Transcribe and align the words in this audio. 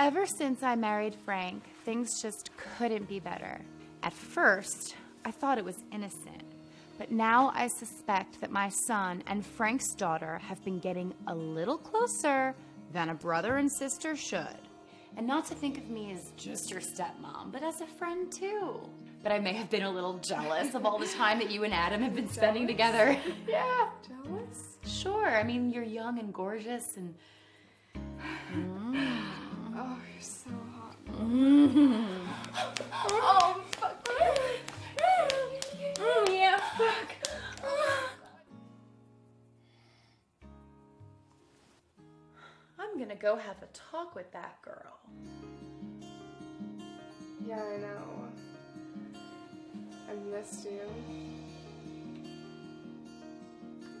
Ever 0.00 0.24
since 0.24 0.62
I 0.62 0.76
married 0.76 1.14
Frank, 1.26 1.62
things 1.84 2.22
just 2.22 2.48
couldn't 2.56 3.06
be 3.06 3.20
better. 3.20 3.60
At 4.02 4.14
first, 4.14 4.96
I 5.26 5.30
thought 5.30 5.58
it 5.58 5.64
was 5.64 5.84
innocent, 5.92 6.42
but 6.96 7.12
now 7.12 7.52
I 7.54 7.68
suspect 7.68 8.40
that 8.40 8.50
my 8.50 8.70
son 8.70 9.22
and 9.26 9.44
Frank's 9.44 9.94
daughter 9.94 10.38
have 10.38 10.64
been 10.64 10.78
getting 10.78 11.12
a 11.26 11.34
little 11.34 11.76
closer 11.76 12.54
than 12.94 13.10
a 13.10 13.14
brother 13.14 13.58
and 13.58 13.70
sister 13.70 14.16
should. 14.16 14.62
And 15.18 15.26
not 15.26 15.44
to 15.48 15.54
think 15.54 15.76
of 15.76 15.90
me 15.90 16.12
as 16.12 16.32
just 16.34 16.70
your 16.70 16.80
stepmom, 16.80 17.52
but 17.52 17.62
as 17.62 17.82
a 17.82 17.86
friend 17.86 18.32
too. 18.32 18.80
But 19.22 19.32
I 19.32 19.38
may 19.38 19.52
have 19.52 19.68
been 19.68 19.82
a 19.82 19.90
little 19.90 20.16
jealous 20.20 20.74
of 20.74 20.86
all 20.86 20.98
the 20.98 21.08
time 21.08 21.38
that 21.40 21.50
you 21.50 21.64
and 21.64 21.74
Adam 21.74 22.00
have 22.00 22.14
been 22.14 22.30
spending 22.30 22.66
together. 22.66 23.18
yeah. 23.46 23.90
Jealous? 24.08 24.78
Sure. 24.86 25.36
I 25.36 25.42
mean, 25.42 25.70
you're 25.70 25.84
young 25.84 26.18
and 26.18 26.32
gorgeous 26.32 26.96
and. 26.96 27.14
Mm. 28.50 29.49
Oh, 29.82 29.96
you're 30.12 30.20
so 30.20 30.50
hot. 30.76 30.94
Oh, 33.08 33.64
fuck. 33.78 34.08
Mm, 35.96 36.28
yeah, 36.28 36.60
fuck. 36.76 37.08
I'm 42.78 42.98
gonna 42.98 43.14
go 43.14 43.36
have 43.36 43.56
a 43.62 43.68
talk 43.72 44.14
with 44.14 44.30
that 44.32 44.60
girl. 44.60 44.98
Yeah, 47.48 47.62
I 47.62 47.78
know. 47.78 48.28
I 50.10 50.14
missed 50.36 50.66
you. 50.66 50.82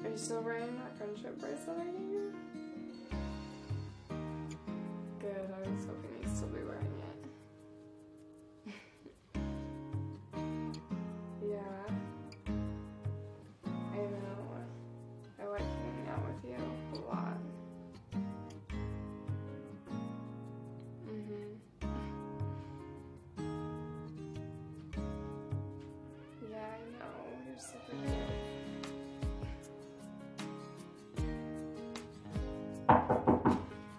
Are 0.04 0.10
you 0.10 0.16
still 0.18 0.42
wearing 0.42 0.76
that 0.76 0.94
friendship 0.98 1.40
bracelet 1.40 1.78
I 1.78 1.84
gave 1.84 2.10
you? 2.10 2.34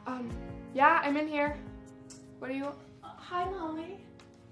Um, 0.08 0.30
yeah, 0.74 1.02
I'm 1.04 1.16
in 1.18 1.28
here. 1.28 1.56
What 2.40 2.50
do 2.50 2.54
you? 2.56 2.68
Hi, 3.02 3.46
Molly. 3.50 4.00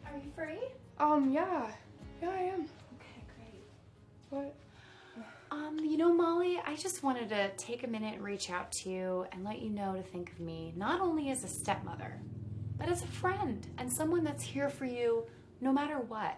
Are 0.06 0.16
you 0.16 0.32
free? 0.36 0.60
Um, 1.00 1.32
yeah. 1.32 1.72
Yeah, 2.22 2.30
I 2.30 2.42
am. 2.42 2.62
Okay, 2.96 3.24
great. 3.36 3.64
What? 4.30 4.56
Um, 5.52 5.80
you 5.80 5.98
know, 5.98 6.14
Molly, 6.14 6.62
I 6.66 6.76
just 6.76 7.02
wanted 7.02 7.30
to 7.30 7.50
take 7.58 7.84
a 7.84 7.88
minute 7.88 8.14
and 8.16 8.24
reach 8.24 8.52
out 8.52 8.72
to 8.74 8.90
you 8.90 9.26
and 9.32 9.44
let 9.44 9.62
you 9.62 9.70
know 9.70 9.96
to 9.96 10.04
think 10.04 10.32
of 10.32 10.40
me 10.40 10.74
not 10.76 11.02
only 11.02 11.32
as 11.32 11.44
a 11.44 11.48
stepmother, 11.48 12.22
but 12.78 12.90
as 12.90 13.02
a 13.02 13.08
friend 13.08 13.66
and 13.78 13.92
someone 13.92 14.24
that's 14.24 14.44
here 14.44 14.70
for 14.70 14.86
you 14.86 15.26
no 15.62 15.74
matter 15.74 16.00
what. 16.00 16.38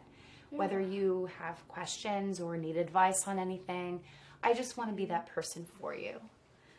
Whether 0.52 0.80
you 0.82 1.30
have 1.40 1.66
questions 1.68 2.40
or 2.40 2.58
need 2.58 2.78
advice 2.78 3.28
on 3.28 3.40
anything, 3.40 4.02
I 4.44 4.54
just 4.54 4.78
want 4.78 4.90
to 4.90 4.96
be 4.96 5.06
that 5.06 5.28
person 5.28 5.66
for 5.80 5.96
you. 5.96 6.20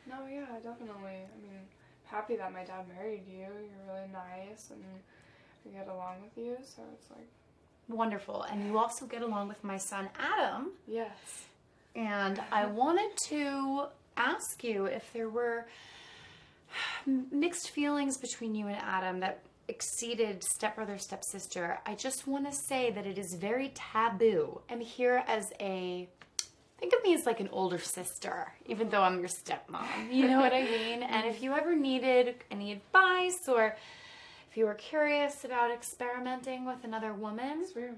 No, 0.08 0.16
yeah, 0.30 0.44
definitely. 0.62 0.92
I 1.24 1.42
mean, 1.42 1.60
happy 2.04 2.36
that 2.36 2.52
my 2.52 2.64
dad 2.64 2.84
married 2.96 3.22
you. 3.26 3.38
You're 3.38 3.94
really 3.94 4.08
nice 4.12 4.70
and 4.70 4.82
we 5.64 5.72
get 5.72 5.88
along 5.88 6.16
with 6.22 6.36
you, 6.36 6.56
so 6.62 6.82
it's 6.94 7.10
like, 7.10 7.26
Wonderful. 7.88 8.42
And 8.42 8.66
you 8.66 8.78
also 8.78 9.06
get 9.06 9.22
along 9.22 9.48
with 9.48 9.62
my 9.64 9.76
son, 9.76 10.08
Adam. 10.18 10.72
yes. 10.86 11.44
And 11.96 12.40
I 12.50 12.66
wanted 12.82 13.16
to 13.28 13.86
ask 14.16 14.62
you 14.62 14.84
if 14.86 15.12
there 15.12 15.28
were 15.28 15.66
mixed 17.06 17.70
feelings 17.70 18.16
between 18.18 18.54
you 18.54 18.66
and 18.66 18.76
Adam 18.76 19.20
that 19.20 19.40
exceeded 19.72 20.44
stepbrother, 20.44 20.98
stepsister. 20.98 21.78
I 21.86 21.94
just 21.94 22.26
want 22.26 22.44
to 22.44 22.52
say 22.52 22.90
that 22.90 23.06
it 23.06 23.16
is 23.16 23.34
very 23.34 23.72
taboo. 23.74 24.60
I'm 24.70 24.80
here 24.80 25.24
as 25.26 25.50
a 25.60 26.08
think 26.78 26.92
of 26.92 27.02
me 27.02 27.14
as 27.14 27.24
like 27.24 27.40
an 27.40 27.48
older 27.52 27.78
sister, 27.78 28.52
even 28.66 28.90
though 28.90 29.02
I'm 29.02 29.18
your 29.18 29.28
stepmom. 29.28 30.12
You 30.12 30.28
know 30.28 30.40
what 30.40 30.52
I 30.52 30.62
mean? 30.62 31.02
And 31.14 31.26
if 31.26 31.42
you 31.42 31.54
ever 31.54 31.74
needed 31.74 32.34
any 32.50 32.72
advice 32.72 33.48
or 33.48 33.76
if 34.50 34.56
you 34.56 34.66
were 34.66 34.74
curious 34.74 35.44
about 35.44 35.70
experimenting 35.70 36.66
with 36.66 36.84
another 36.84 37.14
woman, 37.14 37.60
It's 37.62 37.74
weird. 37.74 37.96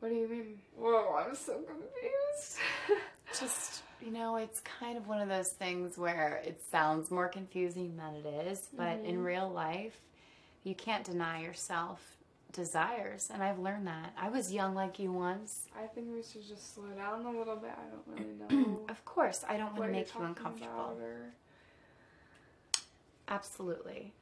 What 0.00 0.10
do 0.10 0.14
you 0.14 0.28
mean? 0.28 0.58
Whoa, 0.76 1.14
I'm 1.20 1.34
so 1.34 1.54
confused. 1.72 2.58
just 3.40 3.82
you 4.04 4.10
know 4.10 4.36
it's 4.36 4.60
kind 4.60 4.96
of 4.96 5.06
one 5.08 5.20
of 5.20 5.28
those 5.28 5.50
things 5.50 5.98
where 5.98 6.40
it 6.44 6.60
sounds 6.70 7.10
more 7.10 7.28
confusing 7.28 7.96
than 7.96 8.14
it 8.14 8.46
is 8.46 8.68
but 8.76 8.98
in 9.04 9.22
real 9.22 9.48
life 9.50 10.00
you 10.64 10.74
can't 10.74 11.04
deny 11.04 11.42
yourself 11.42 12.16
desires 12.52 13.28
and 13.32 13.42
i've 13.42 13.58
learned 13.58 13.86
that. 13.86 14.12
I 14.20 14.28
was 14.28 14.52
young 14.52 14.74
like 14.74 14.98
you 14.98 15.12
once. 15.12 15.68
I 15.80 15.86
think 15.86 16.08
we 16.12 16.22
should 16.22 16.46
just 16.48 16.74
slow 16.74 16.88
down 16.88 17.24
a 17.24 17.30
little 17.38 17.56
bit. 17.56 17.70
I 17.70 17.86
don't 17.90 18.06
really 18.50 18.64
know 18.66 18.80
of 18.88 19.04
course 19.04 19.44
i 19.48 19.56
don't 19.56 19.74
want 19.76 19.92
to 19.92 19.98
make 19.98 20.12
you 20.14 20.22
uncomfortable. 20.22 20.98
or 21.00 21.32
absolutely. 23.28 24.12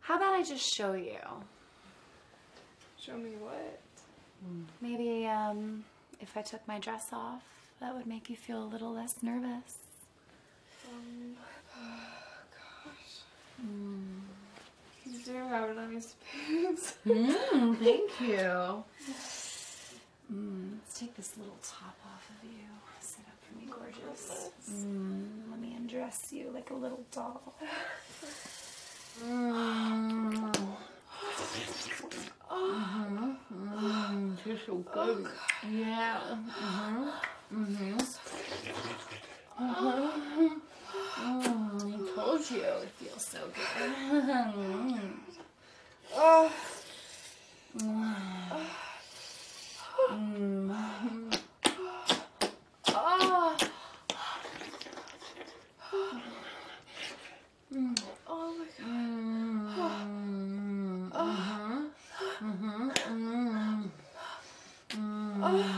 How 0.00 0.16
about 0.16 0.34
i 0.34 0.42
just 0.42 0.64
show 0.74 0.92
you? 0.94 1.18
Show 3.00 3.16
me 3.16 3.30
what. 3.40 3.80
maybe 4.80 5.26
um 5.26 5.84
if 6.20 6.36
i 6.36 6.42
took 6.42 6.66
my 6.68 6.78
dress 6.78 7.08
off 7.12 7.42
that 7.80 7.94
would 7.94 8.06
make 8.06 8.28
you 8.30 8.36
feel 8.36 8.62
a 8.62 8.66
little 8.66 8.92
less 8.92 9.16
nervous 9.22 9.78
Um, 10.88 11.36
gosh. 12.52 13.22
You 15.06 15.18
do 15.24 15.32
have 15.34 15.74
nice 15.76 16.14
boobs. 16.48 16.94
Mm, 17.06 17.76
thank 17.78 18.20
you. 18.20 18.84
Mm, 20.32 20.78
let's 20.84 20.98
take 21.00 21.14
this 21.16 21.36
little 21.38 21.56
top 21.62 21.96
off 22.04 22.28
of 22.30 22.44
you. 22.50 22.68
Sit 23.00 23.24
up 23.26 23.38
for 23.42 23.54
me, 23.58 23.66
gorgeous. 23.70 24.50
Mm, 24.70 25.50
let 25.50 25.60
me 25.60 25.74
undress 25.76 26.32
you 26.32 26.50
like 26.52 26.70
a 26.70 26.74
little 26.74 27.04
doll. 27.12 27.54
Mm. 29.24 30.52
Mhm, 32.50 33.36
mm, 33.52 34.36
You're 34.46 34.58
so 34.66 34.76
good. 34.92 35.26
Yeah. 35.70 36.20
Mhm, 36.62 37.12
mhm. 37.52 37.98
Mhm. 39.58 40.60
Mm, 41.18 41.94
I 41.94 42.14
told 42.14 42.50
you 42.50 42.62
it 42.62 42.90
feels 42.98 43.24
so 43.24 43.38
good. 43.54 43.92
Mm. 43.94 45.10
Oh, 46.14 46.52
oh. 47.82 48.66
Oh 50.10 50.16
my 50.66 51.10
god. 52.92 53.62
Yeah, 65.40 65.77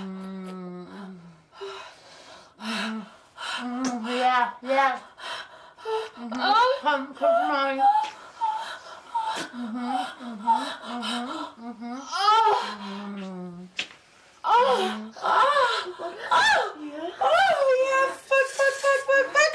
for 7.70 7.76
mommy. 7.76 7.82
Oh, 17.22 17.66
yeah. 17.86 18.14
Fuck, 18.16 18.48
fuck, 18.56 18.74
fuck, 18.80 19.00
fuck, 19.06 19.26
fuck. 19.34 19.52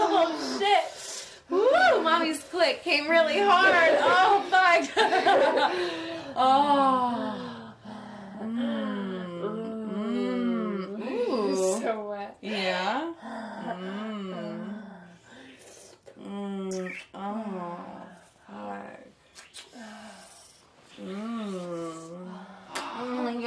Oh, 0.00 0.58
shit. 0.58 0.84
Woo, 1.50 2.02
mommy's 2.02 2.42
click 2.44 2.82
came 2.82 3.08
really 3.08 3.40
hard. 3.40 3.96
Oh, 4.00 4.44
fuck. 4.50 4.90
oh. 6.36 7.47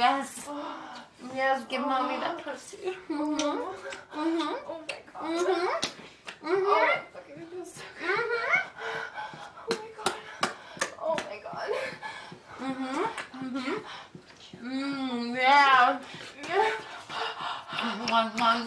Yes. 0.02 0.48
Yes, 1.32 1.62
give 1.68 1.82
mommy 1.82 2.16
that 2.18 2.34
oh, 2.36 2.42
pussy. 2.42 2.90
Mm-hmm. 3.08 3.62
Mm-hmm. 4.18 4.54
Oh 4.66 4.80
my 4.82 4.98
god. 5.06 5.22
Mm-hmm. 5.22 5.70
Mm-hmm. 6.44 6.66
Oh, 6.66 6.98
okay, 7.18 7.38
so 7.62 7.82
mm-hmm. 8.02 8.56
Oh 9.70 9.78
my 9.78 9.90
god. 9.98 10.14
Oh 11.00 11.16
my 11.30 11.38
god. 11.46 11.70
Mm-hmm. 12.58 13.02
Mm-hmm. 13.46 13.78
Mm, 14.66 15.36
yeah. 15.36 16.00
yeah. 16.48 16.70
One. 18.10 18.30
One. 18.40 18.66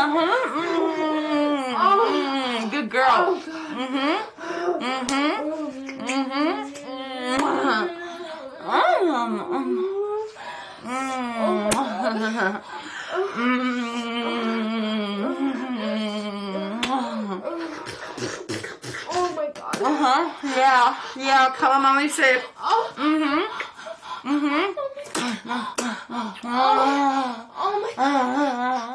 Uh 0.00 0.06
huh. 0.14 0.34
Mm, 2.08 2.70
good 2.70 2.88
girl. 2.88 3.34
Mhm. 3.80 4.18
Mhm. 4.78 5.32
Mhm. 6.06 7.58
oh 19.10 19.32
my 19.36 19.46
god. 19.54 19.82
Uh 19.82 19.96
huh. 20.02 20.22
Yeah. 20.44 20.96
Yeah. 21.16 21.54
Come 21.56 21.72
on, 21.72 21.82
mommy. 21.82 22.08
Safe. 22.08 22.44
Oh, 22.60 22.92
Mhm. 22.96 23.42
Mhm. 24.24 24.74
oh 27.60 27.74
my 27.82 27.92
god. 27.96 28.06
Uh-huh. 28.06 28.94